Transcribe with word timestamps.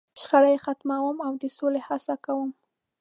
.شخړې 0.19 0.49
یې 0.53 0.59
ختموم، 0.63 1.17
او 1.27 1.33
د 1.41 1.43
سولې 1.57 1.81
هڅه 1.87 2.15
کوم. 2.25 2.49